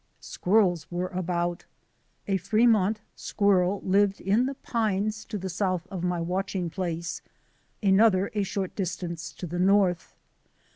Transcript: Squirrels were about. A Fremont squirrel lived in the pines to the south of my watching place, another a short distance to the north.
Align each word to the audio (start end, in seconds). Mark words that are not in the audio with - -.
Squirrels 0.19 0.89
were 0.89 1.09
about. 1.09 1.65
A 2.27 2.37
Fremont 2.37 3.01
squirrel 3.15 3.81
lived 3.85 4.19
in 4.19 4.47
the 4.47 4.55
pines 4.55 5.23
to 5.25 5.37
the 5.37 5.47
south 5.47 5.85
of 5.91 6.03
my 6.03 6.19
watching 6.19 6.71
place, 6.71 7.21
another 7.83 8.31
a 8.33 8.41
short 8.41 8.75
distance 8.75 9.31
to 9.33 9.45
the 9.45 9.59
north. 9.59 10.15